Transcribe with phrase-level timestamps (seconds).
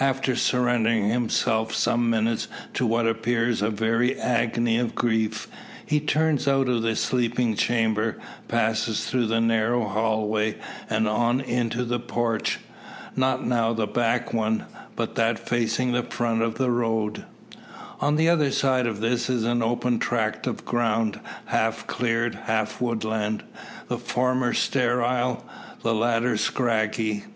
[0.00, 5.46] After surrendering himself some minutes to what appears a very agony of grief,
[5.86, 8.16] he turns out of the sleeping chamber;
[8.48, 10.56] passes through the narrow hall way;
[10.90, 12.58] and on into the porch.
[13.14, 14.64] Not now the back one,
[14.96, 17.24] but that facing front to the road.
[18.00, 22.80] On the other side of this is an open tract of ground, half cleared, half
[22.80, 23.44] woodland;
[23.86, 25.44] the former sterile,
[25.84, 27.26] the latter scraggy.